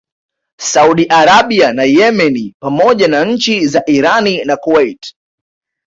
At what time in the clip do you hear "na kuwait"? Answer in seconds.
4.45-5.15